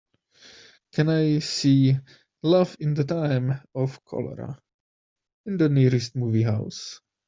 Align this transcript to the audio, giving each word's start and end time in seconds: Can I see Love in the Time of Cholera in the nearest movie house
Can 0.93 1.09
I 1.09 1.37
see 1.37 1.95
Love 2.41 2.75
in 2.79 2.95
the 2.95 3.03
Time 3.03 3.61
of 3.75 4.03
Cholera 4.03 4.59
in 5.45 5.57
the 5.57 5.69
nearest 5.69 6.15
movie 6.15 6.41
house 6.41 7.01